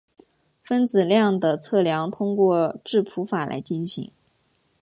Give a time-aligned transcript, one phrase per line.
[0.63, 4.09] 分子量的测量通过质谱法来进行。